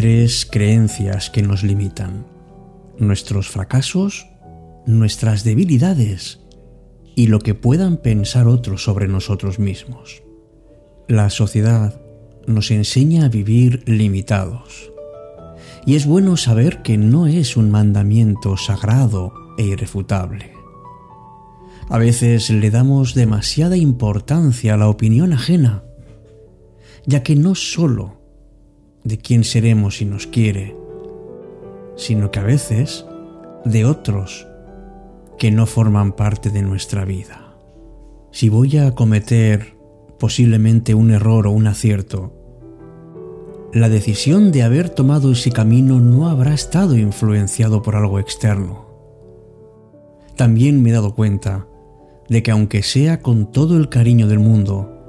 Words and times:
Tres 0.00 0.48
creencias 0.50 1.28
que 1.28 1.42
nos 1.42 1.62
limitan. 1.62 2.24
Nuestros 2.98 3.50
fracasos, 3.50 4.26
nuestras 4.86 5.44
debilidades 5.44 6.40
y 7.14 7.26
lo 7.26 7.38
que 7.38 7.54
puedan 7.54 7.98
pensar 7.98 8.48
otros 8.48 8.82
sobre 8.82 9.08
nosotros 9.08 9.58
mismos. 9.58 10.22
La 11.06 11.28
sociedad 11.28 12.00
nos 12.46 12.70
enseña 12.70 13.26
a 13.26 13.28
vivir 13.28 13.82
limitados. 13.86 14.90
Y 15.84 15.96
es 15.96 16.06
bueno 16.06 16.38
saber 16.38 16.80
que 16.80 16.96
no 16.96 17.26
es 17.26 17.58
un 17.58 17.70
mandamiento 17.70 18.56
sagrado 18.56 19.34
e 19.58 19.64
irrefutable. 19.64 20.54
A 21.90 21.98
veces 21.98 22.48
le 22.48 22.70
damos 22.70 23.12
demasiada 23.12 23.76
importancia 23.76 24.72
a 24.72 24.76
la 24.78 24.88
opinión 24.88 25.34
ajena, 25.34 25.84
ya 27.04 27.22
que 27.22 27.36
no 27.36 27.54
solo 27.54 28.19
de 29.04 29.18
quién 29.18 29.44
seremos 29.44 29.96
si 29.98 30.04
nos 30.04 30.26
quiere, 30.26 30.76
sino 31.96 32.30
que 32.30 32.38
a 32.38 32.44
veces 32.44 33.06
de 33.64 33.84
otros 33.84 34.46
que 35.38 35.50
no 35.50 35.66
forman 35.66 36.12
parte 36.12 36.50
de 36.50 36.62
nuestra 36.62 37.04
vida. 37.04 37.54
Si 38.30 38.48
voy 38.48 38.76
a 38.76 38.94
cometer 38.94 39.76
posiblemente 40.18 40.94
un 40.94 41.10
error 41.10 41.46
o 41.46 41.50
un 41.50 41.66
acierto, 41.66 42.32
la 43.72 43.88
decisión 43.88 44.52
de 44.52 44.62
haber 44.62 44.90
tomado 44.90 45.32
ese 45.32 45.52
camino 45.52 46.00
no 46.00 46.28
habrá 46.28 46.52
estado 46.52 46.96
influenciado 46.96 47.82
por 47.82 47.96
algo 47.96 48.18
externo. 48.18 48.86
También 50.36 50.82
me 50.82 50.90
he 50.90 50.92
dado 50.92 51.14
cuenta 51.14 51.66
de 52.28 52.42
que 52.42 52.50
aunque 52.50 52.82
sea 52.82 53.20
con 53.20 53.50
todo 53.50 53.76
el 53.76 53.88
cariño 53.88 54.26
del 54.28 54.38
mundo, 54.38 54.99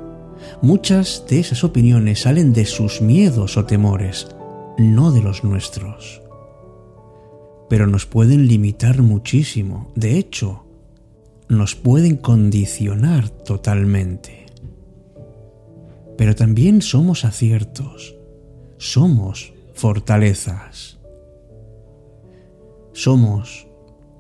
muchas 0.62 1.26
de 1.28 1.40
esas 1.40 1.64
opiniones 1.64 2.22
salen 2.22 2.54
de 2.54 2.66
sus 2.66 3.02
miedos 3.02 3.58
o 3.58 3.66
temores, 3.66 4.28
no 4.78 5.12
de 5.12 5.22
los 5.22 5.44
nuestros. 5.44 6.22
Pero 7.70 7.88
nos 7.88 8.06
pueden 8.06 8.48
limitar 8.48 9.02
muchísimo, 9.02 9.92
de 9.96 10.18
hecho, 10.18 10.66
nos 11.48 11.76
pueden 11.76 12.18
condicionar 12.18 13.30
totalmente. 13.30 14.46
Pero 16.18 16.36
también 16.36 16.82
somos 16.82 17.26
aciertos 17.26 18.16
somos 18.82 19.54
fortalezas. 19.76 20.98
Somos 22.94 23.68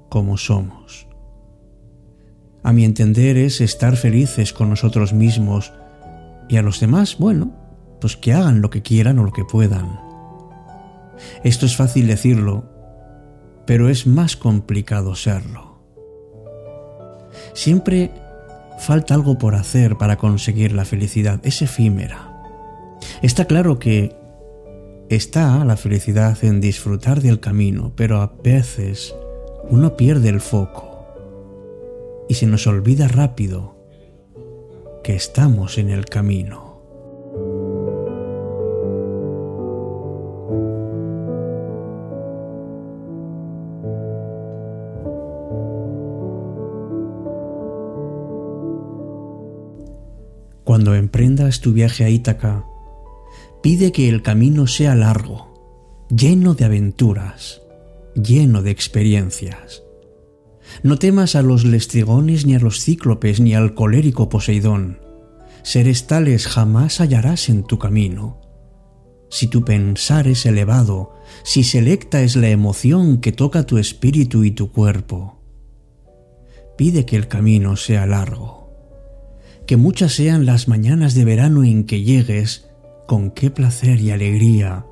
como 0.07 0.37
somos. 0.37 1.07
A 2.61 2.71
mi 2.71 2.85
entender 2.85 3.37
es 3.37 3.59
estar 3.59 3.97
felices 3.97 4.53
con 4.53 4.69
nosotros 4.69 5.13
mismos 5.13 5.73
y 6.51 6.57
a 6.57 6.61
los 6.61 6.79
demás, 6.79 7.17
bueno, 7.17 7.51
pues 7.99 8.15
que 8.15 8.33
hagan 8.33 8.61
lo 8.61 8.69
que 8.69 8.83
quieran 8.83 9.17
o 9.17 9.23
lo 9.23 9.31
que 9.31 9.45
puedan. 9.45 9.99
Esto 11.43 11.65
es 11.65 11.75
fácil 11.75 12.07
decirlo, 12.07 12.65
pero 13.65 13.89
es 13.89 14.05
más 14.05 14.35
complicado 14.35 15.15
serlo. 15.15 15.79
Siempre 17.53 18.11
falta 18.77 19.15
algo 19.15 19.37
por 19.37 19.55
hacer 19.55 19.97
para 19.97 20.17
conseguir 20.17 20.73
la 20.73 20.85
felicidad, 20.85 21.39
es 21.43 21.61
efímera. 21.61 22.43
Está 23.21 23.45
claro 23.45 23.79
que 23.79 24.21
Está 25.11 25.65
la 25.65 25.75
felicidad 25.75 26.41
en 26.41 26.61
disfrutar 26.61 27.21
del 27.21 27.41
camino, 27.41 27.91
pero 27.97 28.21
a 28.21 28.31
veces 28.41 29.13
uno 29.69 29.97
pierde 29.97 30.29
el 30.29 30.39
foco 30.39 31.05
y 32.29 32.35
se 32.35 32.47
nos 32.47 32.65
olvida 32.65 33.09
rápido 33.09 33.80
que 35.03 35.15
estamos 35.15 35.77
en 35.77 35.89
el 35.89 36.05
camino. 36.05 36.71
Cuando 50.63 50.95
emprendas 50.95 51.59
tu 51.59 51.73
viaje 51.73 52.05
a 52.05 52.09
Ítaca, 52.09 52.65
pide 53.61 53.91
que 53.91 54.07
el 54.07 54.21
camino 54.21 54.67
sea 54.67 54.95
largo, 54.95 56.07
lleno 56.09 56.53
de 56.53 56.65
aventuras, 56.65 57.61
lleno 58.15 58.61
de 58.61 58.71
experiencias. 58.71 59.83
No 60.83 60.97
temas 60.97 61.35
a 61.35 61.41
los 61.41 61.65
lestrigones 61.65 62.45
ni 62.45 62.55
a 62.55 62.59
los 62.59 62.83
cíclopes 62.83 63.39
ni 63.39 63.53
al 63.53 63.73
colérico 63.73 64.29
Poseidón. 64.29 64.99
Seres 65.63 66.07
tales 66.07 66.47
jamás 66.47 66.99
hallarás 66.99 67.49
en 67.49 67.63
tu 67.63 67.77
camino. 67.77 68.41
Si 69.29 69.47
tu 69.47 69.63
pensar 69.63 70.27
es 70.27 70.45
elevado, 70.45 71.13
si 71.43 71.63
selecta 71.63 72.21
es 72.21 72.35
la 72.35 72.49
emoción 72.49 73.21
que 73.21 73.31
toca 73.31 73.65
tu 73.65 73.77
espíritu 73.77 74.43
y 74.43 74.51
tu 74.51 74.71
cuerpo, 74.71 75.39
pide 76.77 77.05
que 77.05 77.15
el 77.15 77.27
camino 77.27 77.75
sea 77.77 78.05
largo, 78.05 78.71
que 79.67 79.77
muchas 79.77 80.13
sean 80.13 80.45
las 80.45 80.67
mañanas 80.67 81.13
de 81.13 81.25
verano 81.25 81.63
en 81.63 81.85
que 81.85 82.01
llegues 82.01 82.69
con 83.07 83.31
qué 83.31 83.51
placer 83.51 84.01
y 84.01 84.11
alegría 84.11 84.85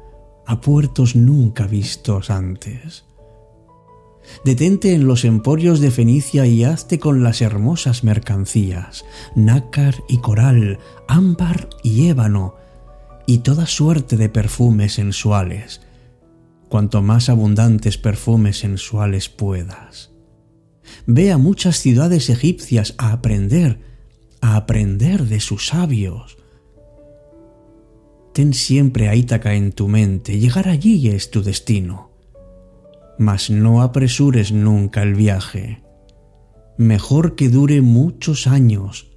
a 0.45 0.62
puertos 0.62 1.16
nunca 1.16 1.68
vistos 1.68 2.29
antes. 2.29 3.06
Detente 4.45 4.94
en 4.94 5.06
los 5.06 5.25
emporios 5.25 5.79
de 5.79 5.91
Fenicia 5.91 6.45
y 6.45 6.63
hazte 6.63 7.00
con 7.00 7.23
las 7.23 7.41
hermosas 7.41 8.03
mercancías, 8.03 9.06
nácar 9.35 9.95
y 10.07 10.19
coral, 10.19 10.79
ámbar 11.07 11.69
y 11.84 12.07
ébano, 12.07 12.56
y 13.25 13.39
toda 13.39 13.68
suerte 13.68 14.18
de 14.18 14.29
perfumes 14.29 14.94
sensuales, 14.94 15.81
cuanto 16.69 17.01
más 17.01 17.29
abundantes 17.29 17.97
perfumes 17.97 18.59
sensuales 18.59 19.29
puedas. 19.29 20.12
Ve 21.06 21.31
a 21.31 21.38
muchas 21.38 21.78
ciudades 21.78 22.29
egipcias 22.29 22.95
a 22.97 23.12
aprender, 23.12 23.79
a 24.41 24.56
aprender 24.56 25.25
de 25.25 25.39
sus 25.39 25.68
sabios, 25.68 26.39
Ten 28.34 28.53
siempre 28.53 29.09
a 29.09 29.16
Ítaca 29.16 29.56
en 29.56 29.72
tu 29.72 29.88
mente, 29.88 30.39
llegar 30.39 30.69
allí 30.69 31.09
es 31.09 31.29
tu 31.31 31.41
destino. 31.41 32.09
Mas 33.19 33.52
no 33.52 33.84
apresures 33.84 34.52
nunca 34.52 35.03
el 35.03 35.13
viaje. 35.13 35.84
Mejor 36.80 37.35
que 37.35 37.50
dure 37.50 37.81
muchos 37.81 38.47
años 38.47 39.12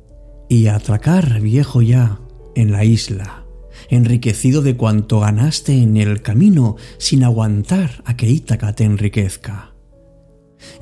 y 0.51 0.67
atracar 0.67 1.41
viejo 1.41 1.81
ya 1.81 2.21
en 2.55 2.73
la 2.73 2.85
isla, 2.85 3.47
enriquecido 3.89 4.61
de 4.61 4.77
cuanto 4.77 5.21
ganaste 5.21 5.81
en 5.81 5.97
el 5.97 6.21
camino 6.21 6.77
sin 6.99 7.25
aguantar 7.25 8.03
a 8.05 8.15
que 8.15 8.29
Ítaca 8.29 8.75
te 8.75 8.85
enriquezca. 8.85 9.73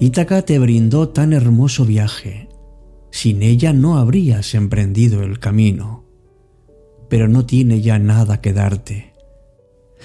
Ítaca 0.00 0.42
te 0.42 0.58
brindó 0.58 1.10
tan 1.10 1.32
hermoso 1.32 1.84
viaje, 1.84 2.48
sin 3.12 3.44
ella 3.44 3.72
no 3.72 3.98
habrías 3.98 4.54
emprendido 4.54 5.22
el 5.22 5.38
camino 5.38 6.10
pero 7.10 7.28
no 7.28 7.44
tiene 7.44 7.82
ya 7.82 7.98
nada 7.98 8.41
que 8.41 8.54
darte. 8.54 9.12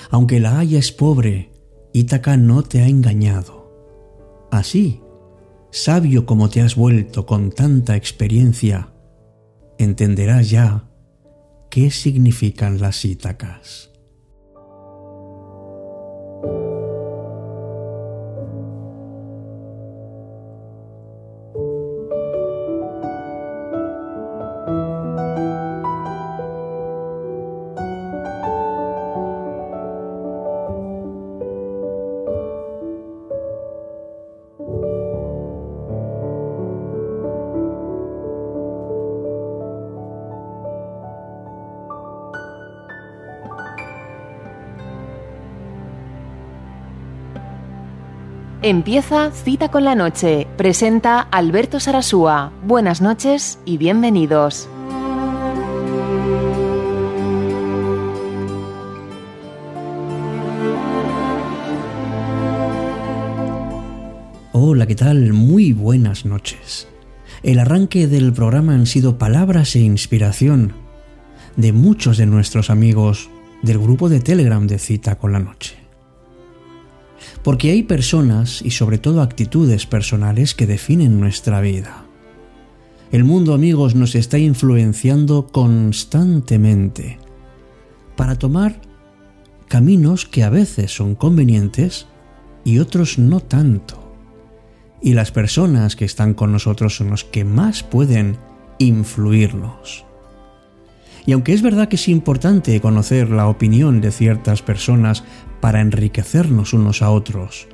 Aunque 0.09 0.42
la 0.42 0.59
haya 0.59 0.80
es 0.80 0.92
pobre, 0.92 1.52
Ítaca 1.96 2.36
no 2.36 2.62
te 2.62 2.82
ha 2.82 2.90
engañado. 2.90 3.72
Así, 4.52 5.02
sabio 5.72 6.26
como 6.26 6.50
te 6.50 6.60
has 6.60 6.76
vuelto 6.76 7.26
con 7.26 7.52
tanta 7.52 7.96
experiencia, 7.96 8.90
entenderás 9.78 10.50
ya 10.50 10.90
qué 11.70 11.92
significan 11.92 12.82
las 12.82 13.06
Ítacas. 13.06 13.94
Empieza 48.67 49.29
Cita 49.29 49.70
con 49.70 49.84
la 49.84 49.94
Noche. 49.94 50.47
Presenta 50.58 51.20
Alberto 51.20 51.79
Sarasúa. 51.79 52.52
Buenas 52.66 53.00
noches 53.00 53.59
y 53.64 53.78
bienvenidos. 53.78 54.67
Hola, 64.52 64.88
¿qué 64.88 64.96
tal? 64.96 65.34
Muy 65.34 65.72
buenas 65.72 66.26
noches. 66.26 66.88
El 67.44 67.59
arranque 67.59 68.08
del 68.08 68.34
programa 68.34 68.73
han 68.73 68.88
sido 68.88 69.20
palabras 69.20 69.76
e 69.76 69.82
inspiración 69.82 70.73
de 71.56 71.72
muchos 71.72 72.17
de 72.17 72.26
nuestros 72.26 72.72
amigos 72.72 73.29
del 73.62 73.78
grupo 73.78 74.09
de 74.09 74.22
Telegram 74.22 74.66
de 74.66 74.79
cita 74.79 75.20
con 75.20 75.34
la 75.34 75.40
noche. 75.40 75.84
Porque 77.44 77.72
hay 77.72 77.84
personas 77.84 78.62
y 78.62 78.72
sobre 78.72 78.98
todo 78.98 79.22
actitudes 79.22 79.86
personales 79.86 80.56
que 80.56 80.68
definen 80.68 81.20
nuestra 81.20 81.62
vida. 81.62 82.06
El 83.12 83.24
mundo, 83.24 83.54
amigos, 83.54 83.96
nos 83.96 84.16
está 84.16 84.38
influenciando 84.38 85.48
constantemente 85.48 87.20
para 88.16 88.36
tomar 88.36 88.82
caminos 89.68 90.26
que 90.26 90.44
a 90.44 90.50
veces 90.50 90.96
son 90.96 91.16
convenientes 91.16 92.08
y 92.64 92.80
otros 92.80 93.20
no 93.20 93.40
tanto. 93.40 94.14
Y 95.02 95.14
las 95.14 95.32
personas 95.32 95.96
que 95.96 96.06
están 96.06 96.34
con 96.34 96.52
nosotros 96.52 96.98
son 96.98 97.12
los 97.12 97.24
que 97.24 97.46
más 97.46 97.84
pueden 97.84 98.38
influirnos. 98.80 100.06
Y 101.26 101.32
aunque 101.32 101.54
es 101.54 101.62
verdad 101.62 101.88
que 101.88 101.96
es 101.96 102.08
importante 102.08 102.80
conocer 102.82 103.30
la 103.30 103.48
opinión 103.48 104.02
de 104.02 104.12
ciertas 104.12 104.62
personas 104.62 105.24
para 105.60 105.82
enriquecernos 105.82 106.74
unos 106.74 107.02
a 107.02 107.10
otros, 107.10 107.68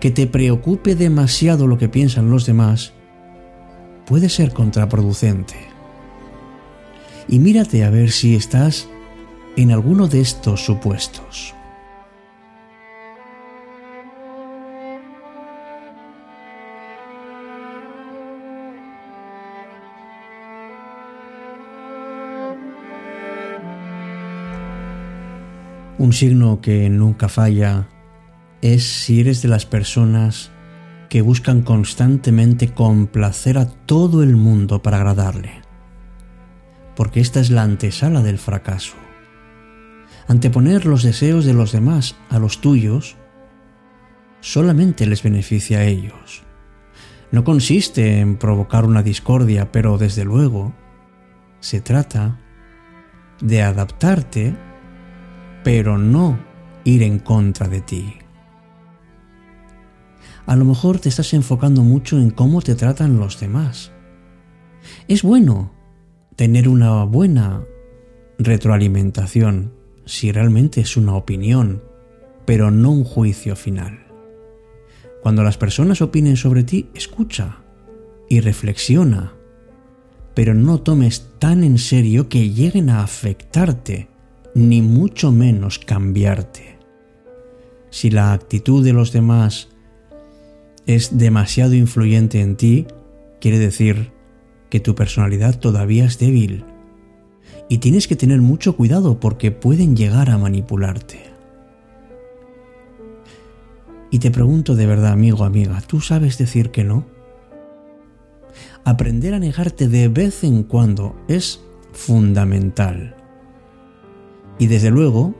que 0.00 0.10
te 0.10 0.26
preocupe 0.26 0.94
demasiado 0.94 1.66
lo 1.66 1.78
que 1.78 1.88
piensan 1.88 2.30
los 2.30 2.46
demás, 2.46 2.92
puede 4.06 4.28
ser 4.28 4.52
contraproducente. 4.52 5.56
Y 7.28 7.38
mírate 7.38 7.84
a 7.84 7.90
ver 7.90 8.10
si 8.10 8.34
estás 8.34 8.88
en 9.56 9.72
alguno 9.72 10.06
de 10.06 10.20
estos 10.20 10.64
supuestos. 10.64 11.54
Un 25.98 26.12
signo 26.12 26.60
que 26.60 26.88
nunca 26.88 27.28
falla 27.28 27.88
es 28.62 28.84
si 28.84 29.20
eres 29.20 29.42
de 29.42 29.48
las 29.48 29.66
personas 29.66 30.52
que 31.08 31.22
buscan 31.22 31.62
constantemente 31.62 32.72
complacer 32.72 33.58
a 33.58 33.66
todo 33.66 34.22
el 34.22 34.36
mundo 34.36 34.80
para 34.80 34.98
agradarle. 34.98 35.62
Porque 36.94 37.18
esta 37.18 37.40
es 37.40 37.50
la 37.50 37.62
antesala 37.62 38.22
del 38.22 38.38
fracaso. 38.38 38.94
Anteponer 40.28 40.86
los 40.86 41.02
deseos 41.02 41.44
de 41.44 41.54
los 41.54 41.72
demás 41.72 42.14
a 42.30 42.38
los 42.38 42.60
tuyos 42.60 43.16
solamente 44.40 45.04
les 45.04 45.24
beneficia 45.24 45.78
a 45.78 45.84
ellos. 45.84 46.44
No 47.32 47.42
consiste 47.42 48.20
en 48.20 48.36
provocar 48.36 48.84
una 48.84 49.02
discordia, 49.02 49.72
pero 49.72 49.98
desde 49.98 50.24
luego 50.24 50.74
se 51.58 51.80
trata 51.80 52.38
de 53.40 53.62
adaptarte 53.62 54.67
pero 55.68 55.98
no 55.98 56.38
ir 56.84 57.02
en 57.02 57.18
contra 57.18 57.68
de 57.68 57.82
ti. 57.82 58.14
A 60.46 60.56
lo 60.56 60.64
mejor 60.64 60.98
te 60.98 61.10
estás 61.10 61.34
enfocando 61.34 61.82
mucho 61.82 62.18
en 62.18 62.30
cómo 62.30 62.62
te 62.62 62.74
tratan 62.74 63.18
los 63.18 63.38
demás. 63.38 63.92
Es 65.08 65.22
bueno 65.22 65.74
tener 66.36 66.70
una 66.70 67.04
buena 67.04 67.66
retroalimentación 68.38 69.74
si 70.06 70.32
realmente 70.32 70.80
es 70.80 70.96
una 70.96 71.14
opinión, 71.16 71.82
pero 72.46 72.70
no 72.70 72.90
un 72.90 73.04
juicio 73.04 73.54
final. 73.54 74.06
Cuando 75.22 75.42
las 75.42 75.58
personas 75.58 76.00
opinen 76.00 76.38
sobre 76.38 76.64
ti, 76.64 76.88
escucha 76.94 77.58
y 78.26 78.40
reflexiona, 78.40 79.34
pero 80.32 80.54
no 80.54 80.80
tomes 80.80 81.26
tan 81.38 81.62
en 81.62 81.76
serio 81.76 82.30
que 82.30 82.48
lleguen 82.48 82.88
a 82.88 83.02
afectarte 83.02 84.08
ni 84.58 84.82
mucho 84.82 85.30
menos 85.30 85.78
cambiarte. 85.78 86.78
Si 87.90 88.10
la 88.10 88.32
actitud 88.32 88.84
de 88.84 88.92
los 88.92 89.12
demás 89.12 89.68
es 90.86 91.16
demasiado 91.16 91.74
influyente 91.74 92.40
en 92.40 92.56
ti, 92.56 92.86
quiere 93.40 93.58
decir 93.58 94.10
que 94.68 94.80
tu 94.80 94.94
personalidad 94.94 95.58
todavía 95.58 96.04
es 96.04 96.18
débil. 96.18 96.64
Y 97.68 97.78
tienes 97.78 98.08
que 98.08 98.16
tener 98.16 98.40
mucho 98.40 98.76
cuidado 98.76 99.20
porque 99.20 99.50
pueden 99.50 99.96
llegar 99.96 100.30
a 100.30 100.38
manipularte. 100.38 101.20
Y 104.10 104.18
te 104.18 104.30
pregunto 104.30 104.74
de 104.74 104.86
verdad, 104.86 105.12
amigo, 105.12 105.44
amiga, 105.44 105.80
¿tú 105.82 106.00
sabes 106.00 106.38
decir 106.38 106.70
que 106.70 106.84
no? 106.84 107.06
Aprender 108.84 109.34
a 109.34 109.38
negarte 109.38 109.88
de 109.88 110.08
vez 110.08 110.44
en 110.44 110.62
cuando 110.62 111.14
es 111.28 111.60
fundamental. 111.92 113.17
Y 114.58 114.66
desde 114.66 114.90
luego, 114.90 115.34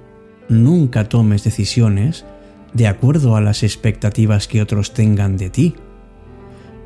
nunca 0.48 1.08
tomes 1.08 1.44
decisiones 1.44 2.24
de 2.72 2.86
acuerdo 2.86 3.36
a 3.36 3.40
las 3.40 3.62
expectativas 3.62 4.46
que 4.46 4.62
otros 4.62 4.94
tengan 4.94 5.36
de 5.36 5.50
ti, 5.50 5.74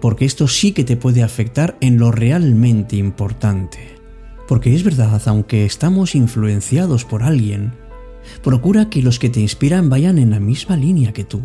porque 0.01 0.25
esto 0.25 0.49
sí 0.49 0.73
que 0.73 0.85
te 0.85 0.97
puede 0.97 1.23
afectar 1.23 1.77
en 1.81 1.99
lo 1.99 2.11
realmente 2.11 2.97
importante. 2.97 3.97
Porque 4.49 4.75
es 4.75 4.83
verdad, 4.83 5.21
aunque 5.27 5.65
estamos 5.65 6.15
influenciados 6.15 7.05
por 7.05 7.23
alguien, 7.23 7.75
procura 8.43 8.91
que 8.91 9.03
los 9.03 9.19
que 9.19 9.29
te 9.29 9.41
inspiran 9.41 9.89
vayan 9.89 10.19
en 10.19 10.31
la 10.31 10.41
misma 10.41 10.77
línea 10.77 11.13
que 11.13 11.25
tú. 11.25 11.43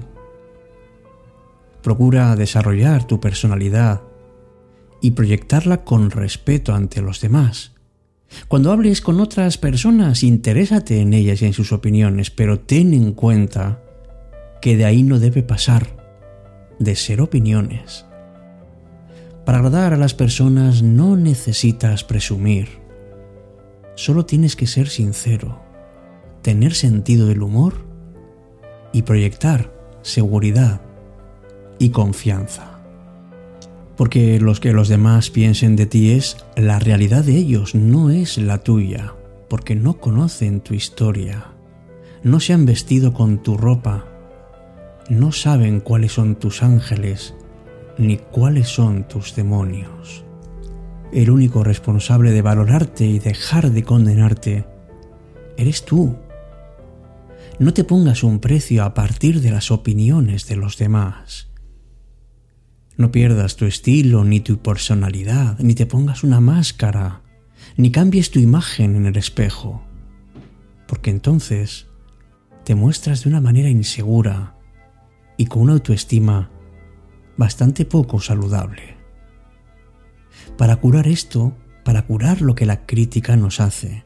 Procura 1.83 2.35
desarrollar 2.35 3.05
tu 3.05 3.19
personalidad 3.19 4.01
y 5.01 5.11
proyectarla 5.11 5.83
con 5.83 6.09
respeto 6.09 6.73
ante 6.73 7.01
los 7.01 7.21
demás 7.21 7.76
cuando 8.47 8.71
hables 8.71 9.01
con 9.01 9.19
otras 9.19 9.57
personas, 9.57 10.23
interésate 10.23 11.01
en 11.01 11.13
ellas 11.13 11.41
y 11.41 11.45
en 11.45 11.53
sus 11.53 11.71
opiniones, 11.71 12.31
pero 12.31 12.59
ten 12.59 12.93
en 12.93 13.13
cuenta 13.13 13.81
que 14.61 14.77
de 14.77 14.85
ahí 14.85 15.03
no 15.03 15.19
debe 15.19 15.43
pasar, 15.43 15.87
de 16.79 16.95
ser 16.95 17.21
opiniones. 17.21 18.05
Para 19.45 19.59
agradar 19.59 19.93
a 19.93 19.97
las 19.97 20.13
personas 20.13 20.83
no 20.83 21.15
necesitas 21.15 22.03
presumir, 22.03 22.67
solo 23.95 24.25
tienes 24.25 24.55
que 24.55 24.67
ser 24.67 24.89
sincero, 24.89 25.61
tener 26.41 26.73
sentido 26.73 27.27
del 27.27 27.41
humor 27.41 27.85
y 28.91 29.03
proyectar 29.03 29.73
seguridad 30.01 30.81
y 31.79 31.89
confianza 31.89 32.66
porque 33.97 34.39
los 34.39 34.59
que 34.59 34.73
los 34.73 34.87
demás 34.87 35.31
piensen 35.31 35.75
de 35.75 35.87
ti 35.87 36.11
es 36.11 36.37
la 36.55 36.79
realidad 36.79 37.23
de 37.23 37.35
ellos, 37.35 37.73
no 37.73 38.11
es 38.11 38.37
la 38.37 38.59
tuya, 38.59 39.15
porque 39.49 39.75
no 39.75 39.99
conocen 39.99 40.61
tu 40.61 40.75
historia, 40.75 41.47
no 42.23 42.39
se 42.39 42.53
han 42.53 42.65
vestido 42.65 43.13
con 43.13 43.41
tu 43.41 43.57
ropa, 43.57 44.05
no 45.09 45.31
saben 45.31 45.79
cuáles 45.79 46.11
son 46.11 46.35
tus 46.35 46.61
ángeles, 46.61 47.33
ni 47.97 48.17
cuáles 48.17 48.67
son 48.67 49.07
tus 49.07 49.35
demonios. 49.35 50.23
El 51.11 51.31
único 51.31 51.63
responsable 51.63 52.31
de 52.31 52.41
valorarte 52.41 53.05
y 53.05 53.17
dejar 53.17 53.71
de 53.71 53.83
condenarte 53.83 54.65
eres 55.55 55.85
tú. 55.85 56.15
No 57.59 57.73
te 57.73 57.83
pongas 57.83 58.23
un 58.23 58.39
precio 58.39 58.83
a 58.83 58.93
partir 58.93 59.41
de 59.41 59.49
las 59.49 59.71
opiniones 59.71 60.47
de 60.47 60.57
los 60.57 60.77
demás. 60.77 61.46
No 62.97 63.11
pierdas 63.11 63.55
tu 63.55 63.65
estilo 63.65 64.23
ni 64.23 64.39
tu 64.39 64.57
personalidad, 64.57 65.59
ni 65.59 65.75
te 65.75 65.85
pongas 65.85 66.23
una 66.23 66.41
máscara, 66.41 67.21
ni 67.77 67.91
cambies 67.91 68.31
tu 68.31 68.39
imagen 68.39 68.95
en 68.95 69.05
el 69.05 69.17
espejo, 69.17 69.83
porque 70.87 71.11
entonces 71.11 71.85
te 72.63 72.73
muestras 72.73 73.23
de 73.23 73.29
una 73.29 73.39
manera 73.39 73.69
insegura 73.69 74.57
y 75.37 75.45
con 75.45 75.61
una 75.61 75.73
autoestima 75.73 76.49
bastante 77.37 77.85
poco 77.85 78.19
saludable. 78.19 78.97
Para 80.57 80.77
curar 80.77 81.07
esto, 81.07 81.55
para 81.85 82.01
curar 82.01 82.41
lo 82.41 82.55
que 82.55 82.65
la 82.65 82.85
crítica 82.87 83.37
nos 83.37 83.59
hace, 83.59 84.05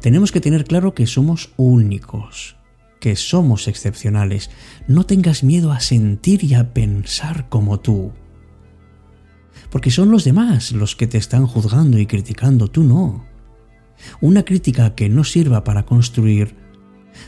tenemos 0.00 0.32
que 0.32 0.40
tener 0.40 0.64
claro 0.64 0.92
que 0.92 1.06
somos 1.06 1.52
únicos, 1.56 2.57
que 3.00 3.16
somos 3.16 3.68
excepcionales. 3.68 4.50
No 4.86 5.04
tengas 5.04 5.44
miedo 5.44 5.72
a 5.72 5.80
sentir 5.80 6.44
y 6.44 6.54
a 6.54 6.72
pensar 6.72 7.48
como 7.48 7.80
tú. 7.80 8.12
Porque 9.70 9.90
son 9.90 10.10
los 10.10 10.24
demás 10.24 10.72
los 10.72 10.96
que 10.96 11.06
te 11.06 11.18
están 11.18 11.46
juzgando 11.46 11.98
y 11.98 12.06
criticando, 12.06 12.68
tú 12.68 12.84
no. 12.84 13.24
Una 14.20 14.44
crítica 14.44 14.94
que 14.94 15.08
no 15.08 15.24
sirva 15.24 15.64
para 15.64 15.84
construir 15.84 16.56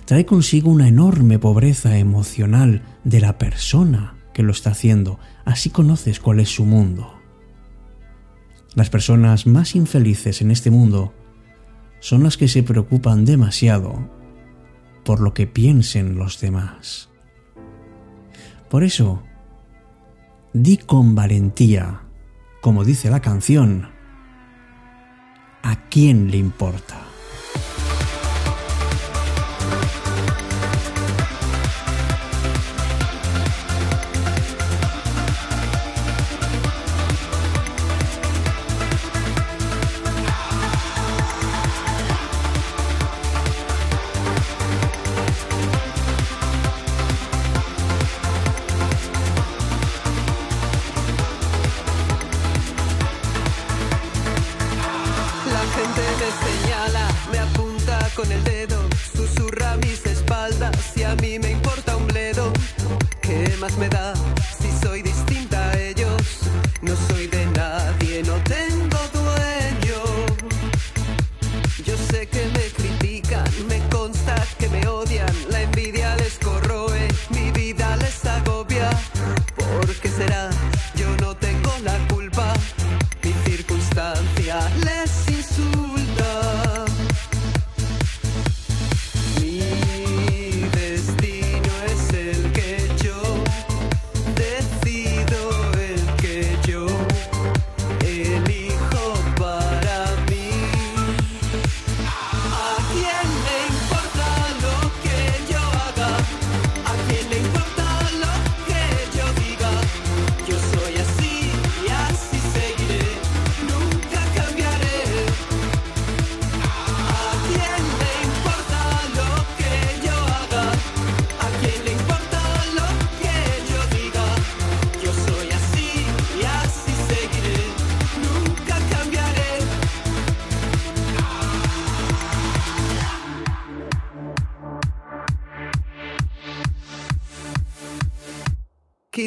trae 0.04 0.24
consigo 0.24 0.70
una 0.70 0.88
enorme 0.88 1.38
pobreza 1.38 1.98
emocional 1.98 2.82
de 3.04 3.20
la 3.20 3.38
persona 3.38 4.16
que 4.32 4.42
lo 4.42 4.52
está 4.52 4.70
haciendo. 4.70 5.18
Así 5.44 5.70
conoces 5.70 6.20
cuál 6.20 6.40
es 6.40 6.48
su 6.48 6.64
mundo. 6.64 7.14
Las 8.74 8.88
personas 8.88 9.46
más 9.46 9.74
infelices 9.74 10.42
en 10.42 10.50
este 10.52 10.70
mundo 10.70 11.12
son 11.98 12.22
las 12.22 12.36
que 12.36 12.48
se 12.48 12.62
preocupan 12.62 13.24
demasiado 13.24 14.19
por 15.10 15.18
lo 15.18 15.34
que 15.34 15.48
piensen 15.48 16.14
los 16.14 16.40
demás. 16.40 17.08
Por 18.68 18.84
eso, 18.84 19.24
di 20.52 20.76
con 20.76 21.16
valentía, 21.16 22.02
como 22.60 22.84
dice 22.84 23.10
la 23.10 23.18
canción, 23.18 23.90
¿a 25.64 25.88
quién 25.88 26.30
le 26.30 26.36
importa? 26.36 27.09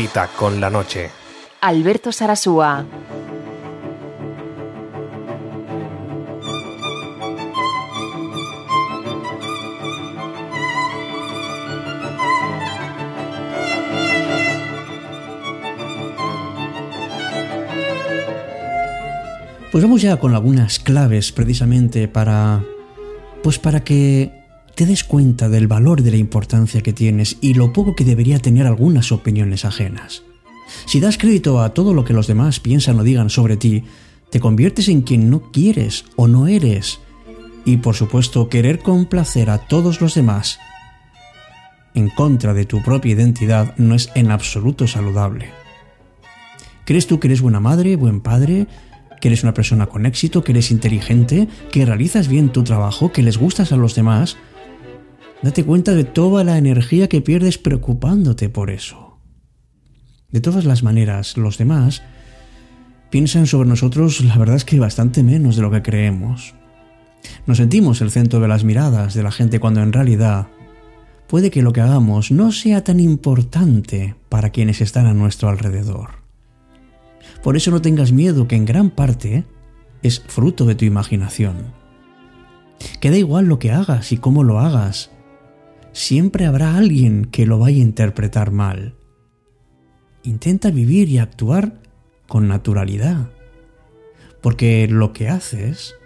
Cita 0.00 0.28
con 0.28 0.60
la 0.60 0.70
noche. 0.70 1.10
Alberto 1.60 2.12
Sarasúa. 2.12 2.86
Pues 19.72 19.82
vamos 19.82 20.00
ya 20.00 20.16
con 20.18 20.32
algunas 20.32 20.78
claves 20.78 21.32
precisamente 21.32 22.06
para 22.06 22.62
pues 23.42 23.58
para 23.58 23.82
que 23.82 24.46
te 24.78 24.86
des 24.86 25.02
cuenta 25.02 25.48
del 25.48 25.66
valor 25.66 26.02
de 26.02 26.12
la 26.12 26.18
importancia 26.18 26.82
que 26.82 26.92
tienes 26.92 27.38
y 27.40 27.54
lo 27.54 27.72
poco 27.72 27.96
que 27.96 28.04
debería 28.04 28.38
tener 28.38 28.64
algunas 28.64 29.10
opiniones 29.10 29.64
ajenas. 29.64 30.22
Si 30.86 31.00
das 31.00 31.18
crédito 31.18 31.60
a 31.60 31.74
todo 31.74 31.94
lo 31.94 32.04
que 32.04 32.12
los 32.12 32.28
demás 32.28 32.60
piensan 32.60 32.96
o 33.00 33.02
digan 33.02 33.28
sobre 33.28 33.56
ti, 33.56 33.82
te 34.30 34.38
conviertes 34.38 34.86
en 34.86 35.02
quien 35.02 35.30
no 35.30 35.50
quieres 35.50 36.04
o 36.14 36.28
no 36.28 36.46
eres. 36.46 37.00
Y 37.64 37.78
por 37.78 37.96
supuesto, 37.96 38.48
querer 38.48 38.78
complacer 38.78 39.50
a 39.50 39.58
todos 39.66 40.00
los 40.00 40.14
demás 40.14 40.60
en 41.94 42.08
contra 42.08 42.54
de 42.54 42.64
tu 42.64 42.80
propia 42.80 43.14
identidad 43.14 43.76
no 43.78 43.96
es 43.96 44.12
en 44.14 44.30
absoluto 44.30 44.86
saludable. 44.86 45.50
¿Crees 46.84 47.08
tú 47.08 47.18
que 47.18 47.26
eres 47.26 47.40
buena 47.40 47.58
madre, 47.58 47.96
buen 47.96 48.20
padre? 48.20 48.68
¿Que 49.20 49.26
eres 49.26 49.42
una 49.42 49.54
persona 49.54 49.86
con 49.86 50.06
éxito? 50.06 50.44
¿Que 50.44 50.52
eres 50.52 50.70
inteligente? 50.70 51.48
¿Que 51.72 51.84
realizas 51.84 52.28
bien 52.28 52.50
tu 52.50 52.62
trabajo? 52.62 53.10
¿Que 53.10 53.24
les 53.24 53.38
gustas 53.38 53.72
a 53.72 53.76
los 53.76 53.96
demás? 53.96 54.36
Date 55.42 55.64
cuenta 55.64 55.94
de 55.94 56.04
toda 56.04 56.42
la 56.42 56.58
energía 56.58 57.08
que 57.08 57.20
pierdes 57.20 57.58
preocupándote 57.58 58.48
por 58.48 58.70
eso. 58.70 59.18
De 60.30 60.40
todas 60.40 60.64
las 60.64 60.82
maneras, 60.82 61.36
los 61.36 61.58
demás 61.58 62.02
piensan 63.10 63.46
sobre 63.46 63.68
nosotros 63.68 64.22
la 64.22 64.36
verdad 64.36 64.56
es 64.56 64.64
que 64.64 64.80
bastante 64.80 65.22
menos 65.22 65.56
de 65.56 65.62
lo 65.62 65.70
que 65.70 65.82
creemos. 65.82 66.54
Nos 67.46 67.58
sentimos 67.58 68.00
el 68.00 68.10
centro 68.10 68.40
de 68.40 68.48
las 68.48 68.64
miradas 68.64 69.14
de 69.14 69.22
la 69.22 69.30
gente 69.30 69.60
cuando 69.60 69.82
en 69.82 69.92
realidad 69.92 70.48
puede 71.28 71.50
que 71.50 71.62
lo 71.62 71.72
que 71.72 71.80
hagamos 71.80 72.30
no 72.30 72.52
sea 72.52 72.84
tan 72.84 73.00
importante 73.00 74.16
para 74.28 74.50
quienes 74.50 74.80
están 74.80 75.06
a 75.06 75.14
nuestro 75.14 75.48
alrededor. 75.48 76.10
Por 77.42 77.56
eso 77.56 77.70
no 77.70 77.80
tengas 77.80 78.12
miedo 78.12 78.48
que 78.48 78.56
en 78.56 78.64
gran 78.64 78.90
parte 78.90 79.44
es 80.02 80.20
fruto 80.20 80.64
de 80.64 80.74
tu 80.74 80.84
imaginación. 80.84 81.72
Que 83.00 83.10
da 83.10 83.16
igual 83.16 83.46
lo 83.46 83.58
que 83.58 83.72
hagas 83.72 84.12
y 84.12 84.18
cómo 84.18 84.44
lo 84.44 84.58
hagas. 84.58 85.10
Siempre 85.98 86.46
habrá 86.46 86.76
alguien 86.76 87.24
que 87.24 87.44
lo 87.44 87.58
vaya 87.58 87.78
a 87.78 87.86
interpretar 87.86 88.52
mal. 88.52 88.94
Intenta 90.22 90.70
vivir 90.70 91.08
y 91.08 91.18
actuar 91.18 91.82
con 92.28 92.46
naturalidad. 92.46 93.30
Porque 94.40 94.86
lo 94.86 95.12
que 95.12 95.28
haces 95.28 95.96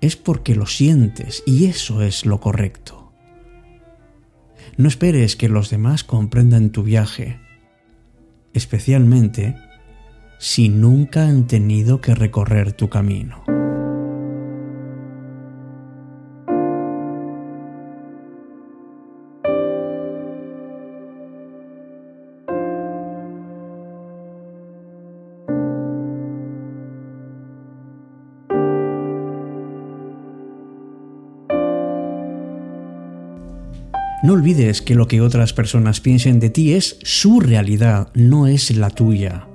es 0.00 0.16
porque 0.16 0.54
lo 0.54 0.64
sientes 0.64 1.42
y 1.44 1.66
eso 1.66 2.00
es 2.00 2.24
lo 2.24 2.40
correcto. 2.40 3.12
No 4.78 4.88
esperes 4.88 5.36
que 5.36 5.50
los 5.50 5.68
demás 5.68 6.04
comprendan 6.04 6.70
tu 6.70 6.84
viaje, 6.84 7.38
especialmente 8.54 9.56
si 10.38 10.70
nunca 10.70 11.28
han 11.28 11.46
tenido 11.46 12.00
que 12.00 12.14
recorrer 12.14 12.72
tu 12.72 12.88
camino. 12.88 13.44
No 34.24 34.32
olvides 34.32 34.80
que 34.80 34.94
lo 34.94 35.06
que 35.06 35.20
otras 35.20 35.52
personas 35.52 36.00
piensen 36.00 36.40
de 36.40 36.48
ti 36.48 36.72
es 36.72 36.96
su 37.02 37.40
realidad, 37.40 38.08
no 38.14 38.46
es 38.46 38.74
la 38.74 38.88
tuya. 38.88 39.48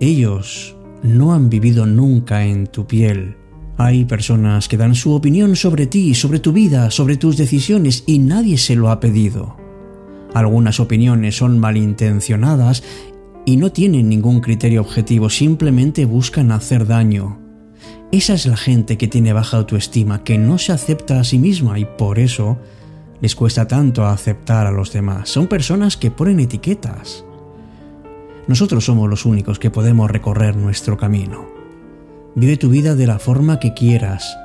Ellos 0.00 0.76
no 1.04 1.32
han 1.32 1.48
vivido 1.48 1.86
nunca 1.86 2.44
en 2.44 2.66
tu 2.66 2.88
piel. 2.88 3.36
Hay 3.76 4.04
personas 4.04 4.66
que 4.66 4.76
dan 4.76 4.96
su 4.96 5.12
opinión 5.12 5.54
sobre 5.54 5.86
ti, 5.86 6.16
sobre 6.16 6.40
tu 6.40 6.52
vida, 6.52 6.90
sobre 6.90 7.16
tus 7.16 7.36
decisiones 7.36 8.02
y 8.08 8.18
nadie 8.18 8.58
se 8.58 8.74
lo 8.74 8.90
ha 8.90 8.98
pedido. 8.98 9.56
Algunas 10.34 10.80
opiniones 10.80 11.36
son 11.36 11.60
malintencionadas 11.60 12.82
y 13.44 13.56
no 13.56 13.70
tienen 13.70 14.08
ningún 14.08 14.40
criterio 14.40 14.80
objetivo, 14.80 15.30
simplemente 15.30 16.06
buscan 16.06 16.50
hacer 16.50 16.88
daño. 16.88 17.38
Esa 18.10 18.34
es 18.34 18.46
la 18.46 18.56
gente 18.56 18.98
que 18.98 19.06
tiene 19.06 19.32
baja 19.32 19.58
autoestima, 19.58 20.24
que 20.24 20.38
no 20.38 20.58
se 20.58 20.72
acepta 20.72 21.20
a 21.20 21.24
sí 21.24 21.38
misma 21.38 21.78
y 21.78 21.84
por 21.84 22.18
eso 22.18 22.58
les 23.20 23.34
cuesta 23.34 23.66
tanto 23.66 24.06
aceptar 24.06 24.66
a 24.66 24.70
los 24.70 24.92
demás. 24.92 25.28
Son 25.28 25.46
personas 25.46 25.96
que 25.96 26.10
ponen 26.10 26.40
etiquetas. 26.40 27.24
Nosotros 28.46 28.84
somos 28.84 29.08
los 29.08 29.24
únicos 29.24 29.58
que 29.58 29.70
podemos 29.70 30.10
recorrer 30.10 30.56
nuestro 30.56 30.96
camino. 30.96 31.46
Vive 32.34 32.56
tu 32.56 32.68
vida 32.68 32.94
de 32.94 33.06
la 33.06 33.18
forma 33.18 33.58
que 33.58 33.74
quieras, 33.74 34.36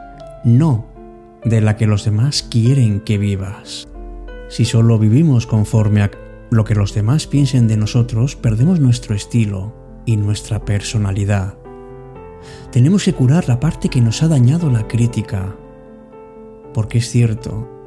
no 0.43 0.85
de 1.43 1.61
la 1.61 1.75
que 1.75 1.87
los 1.87 2.05
demás 2.05 2.43
quieren 2.43 3.01
que 3.01 3.17
vivas. 3.17 3.87
Si 4.49 4.65
solo 4.65 4.97
vivimos 4.97 5.47
conforme 5.47 6.01
a 6.01 6.11
lo 6.49 6.63
que 6.65 6.75
los 6.75 6.93
demás 6.93 7.27
piensen 7.27 7.67
de 7.67 7.77
nosotros, 7.77 8.35
perdemos 8.35 8.79
nuestro 8.79 9.15
estilo 9.15 9.73
y 10.05 10.17
nuestra 10.17 10.65
personalidad. 10.65 11.55
Tenemos 12.71 13.03
que 13.05 13.13
curar 13.13 13.47
la 13.47 13.59
parte 13.59 13.89
que 13.89 14.01
nos 14.01 14.23
ha 14.23 14.27
dañado 14.27 14.69
la 14.69 14.87
crítica, 14.87 15.55
porque 16.73 16.99
es 16.99 17.09
cierto, 17.09 17.80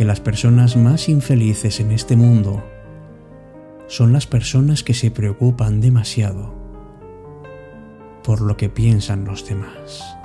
que 0.00 0.06
las 0.06 0.18
personas 0.18 0.78
más 0.78 1.10
infelices 1.10 1.78
en 1.78 1.92
este 1.92 2.16
mundo 2.16 2.64
son 3.86 4.14
las 4.14 4.26
personas 4.26 4.82
que 4.82 4.94
se 4.94 5.10
preocupan 5.10 5.82
demasiado 5.82 6.54
por 8.24 8.40
lo 8.40 8.56
que 8.56 8.70
piensan 8.70 9.26
los 9.26 9.46
demás. 9.46 10.16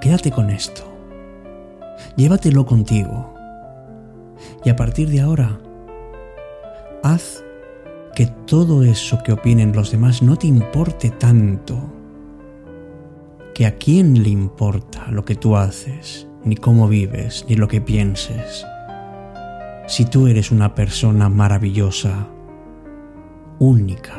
Quédate 0.00 0.32
con 0.32 0.50
esto, 0.50 0.82
llévatelo 2.16 2.66
contigo. 2.66 3.32
Y 4.64 4.68
a 4.68 4.74
partir 4.74 5.08
de 5.08 5.20
ahora, 5.20 5.60
haz 7.04 7.44
que 8.16 8.26
todo 8.26 8.82
eso 8.82 9.22
que 9.22 9.34
opinen 9.34 9.72
los 9.72 9.92
demás 9.92 10.20
no 10.20 10.36
te 10.36 10.48
importe 10.48 11.10
tanto, 11.10 11.78
que 13.54 13.66
a 13.66 13.76
quién 13.76 14.20
le 14.20 14.30
importa 14.30 15.12
lo 15.12 15.24
que 15.24 15.36
tú 15.36 15.56
haces 15.56 16.26
ni 16.44 16.56
cómo 16.56 16.88
vives, 16.88 17.44
ni 17.48 17.56
lo 17.56 17.68
que 17.68 17.80
pienses. 17.80 18.66
Si 19.86 20.04
tú 20.04 20.26
eres 20.26 20.50
una 20.50 20.74
persona 20.74 21.28
maravillosa, 21.28 22.28
única, 23.58 24.14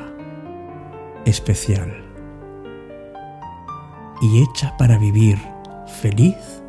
especial 1.26 1.92
y 4.22 4.42
hecha 4.42 4.76
para 4.78 4.98
vivir 4.98 5.38
feliz 6.02 6.64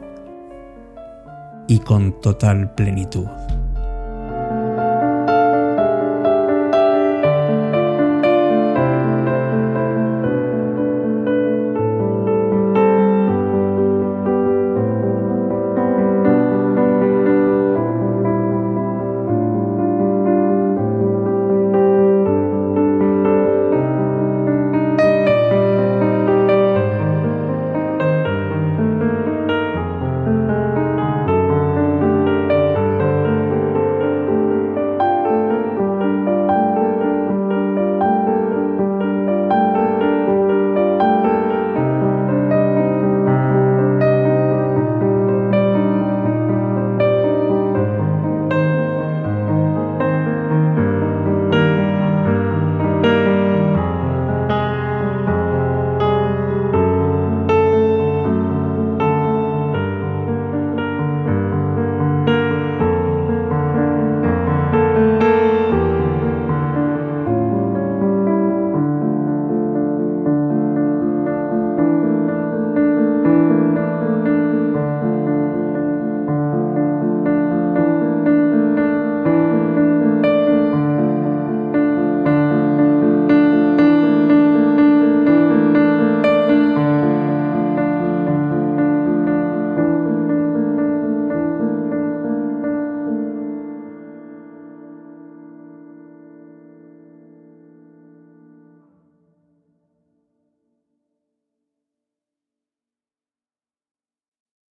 y 1.69 1.79
con 1.79 2.21
total 2.21 2.75
plenitud. 2.75 3.29